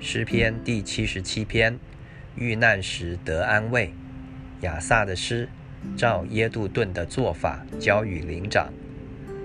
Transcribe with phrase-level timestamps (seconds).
[0.00, 1.78] 诗篇第七十七篇，
[2.36, 3.92] 遇难时得安慰。
[4.60, 5.48] 亚萨的诗，
[5.96, 8.72] 照耶杜顿的做法交与灵长。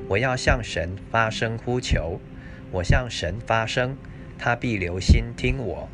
[0.07, 2.19] 我要向神发声呼求，
[2.71, 3.95] 我向神发声，
[4.37, 5.89] 他必留心听我。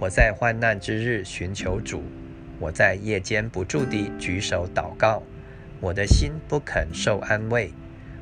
[0.00, 2.02] 我在患难之日寻求主，
[2.58, 5.22] 我在夜间不住地举手祷告。
[5.80, 7.72] 我的心不肯受安慰，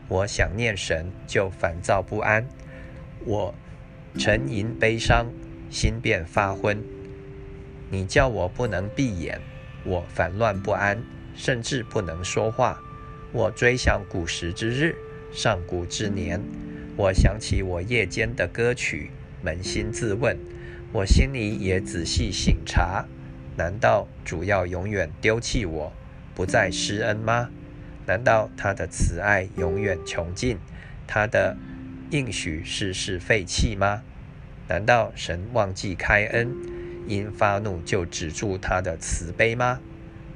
[0.09, 2.47] 我想念神就烦躁不安。
[3.25, 3.55] 我
[4.19, 5.27] 沉吟悲伤。
[5.71, 6.83] 心便发昏，
[7.91, 9.41] 你叫我不能闭眼，
[9.85, 11.03] 我烦乱不安，
[11.35, 12.81] 甚至不能说话。
[13.33, 14.97] 我追想古时之日，
[15.33, 16.41] 上古之年，
[16.97, 19.11] 我想起我夜间的歌曲，
[19.45, 20.39] 扪心自问，
[20.93, 23.05] 我心里也仔细醒察：
[23.57, 25.93] 难道主要永远丢弃我，
[26.35, 27.51] 不再施恩吗？
[28.07, 30.59] 难道他的慈爱永远穷尽，
[31.07, 31.57] 他的
[32.11, 34.03] 应许世事废弃吗？
[34.69, 36.55] 难道神忘记开恩，
[37.07, 39.81] 因发怒就止住他的慈悲吗？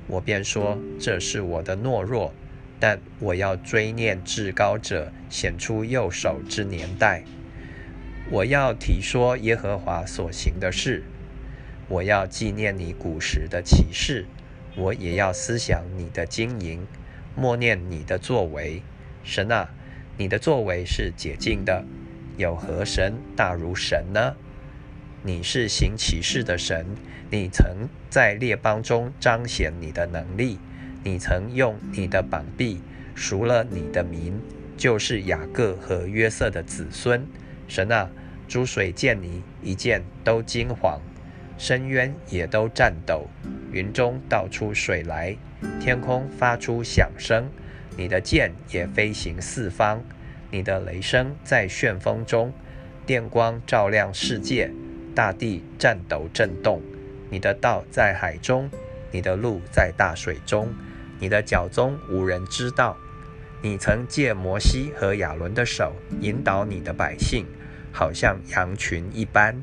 [0.06, 2.32] 我便说这是我的懦弱，
[2.78, 7.22] 但我要追念至高者显出右手之年代。
[8.30, 11.02] 我要提说耶和华所行的事，
[11.88, 14.26] 我要纪念你古时的启示，
[14.76, 16.86] 我也要思想你的经营，
[17.34, 18.82] 默念你的作为。
[19.24, 19.70] 神啊，
[20.16, 21.84] 你的作为是解禁的。
[22.40, 24.34] 有何神大如神呢？
[25.22, 26.86] 你是行奇事的神，
[27.30, 30.58] 你曾在列邦中彰显你的能力，
[31.04, 32.80] 你曾用你的膀臂
[33.14, 34.40] 赎了你的民，
[34.78, 37.26] 就是雅各和约瑟的子孙。
[37.68, 38.08] 神啊，
[38.48, 40.98] 诸水见你一见都惊惶，
[41.58, 43.28] 深渊也都颤抖，
[43.70, 45.36] 云中倒出水来，
[45.78, 47.50] 天空发出响声，
[47.98, 50.02] 你的剑也飞行四方。
[50.50, 52.52] 你的雷声在旋风中，
[53.06, 54.70] 电光照亮世界，
[55.14, 56.82] 大地颤抖震动。
[57.30, 58.68] 你的道在海中，
[59.12, 60.74] 你的路在大水中，
[61.20, 62.96] 你的脚踪无人知道。
[63.62, 67.46] 你曾借摩西和亚伦的手引导你的百姓，
[67.92, 69.62] 好像羊群一般。